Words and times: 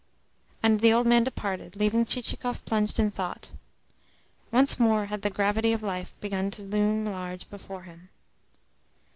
And 0.63 0.79
the 0.79 0.91
old 0.91 1.05
man 1.05 1.23
departed, 1.25 1.75
leaving 1.75 2.05
Chichikov 2.05 2.65
plunged 2.65 2.97
in 2.97 3.11
thought. 3.11 3.51
Once 4.51 4.79
more 4.79 5.05
had 5.13 5.21
the 5.21 5.29
gravity 5.29 5.73
of 5.73 5.83
life 5.83 6.19
begun 6.19 6.49
to 6.57 6.63
loom 6.63 7.05
large 7.05 7.47
before 7.51 7.83
him. 7.83 8.09